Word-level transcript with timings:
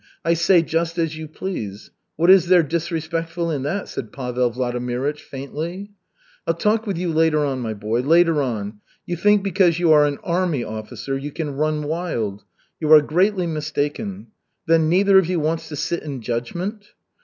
I 0.25 0.33
say, 0.33 0.63
just 0.63 0.97
as 0.97 1.15
you 1.15 1.27
please. 1.27 1.91
What 2.15 2.31
is 2.31 2.47
there 2.47 2.63
disrespectful 2.63 3.51
in 3.51 3.61
that?" 3.61 3.87
said 3.87 4.11
Pavel 4.11 4.51
Vladimirych, 4.51 5.19
faintly. 5.19 5.91
"I'll 6.47 6.55
talk 6.55 6.87
with 6.87 6.97
you 6.97 7.13
later 7.13 7.45
on, 7.45 7.59
my 7.59 7.75
boy, 7.75 7.99
later 7.99 8.41
on. 8.41 8.79
You 9.05 9.15
think 9.15 9.43
because 9.43 9.77
you 9.77 9.91
are 9.93 10.07
an 10.07 10.17
army 10.23 10.63
officer, 10.63 11.15
you 11.15 11.29
can 11.29 11.51
run 11.53 11.83
wild. 11.83 12.43
You 12.79 12.91
are 12.91 13.01
greatly 13.03 13.45
mistaken. 13.45 14.29
Then 14.65 14.89
neither 14.89 15.19
of 15.19 15.27
you 15.27 15.39
wants 15.39 15.69
to 15.69 15.75
sit 15.75 16.01
in 16.01 16.23
judgment?" 16.23 16.93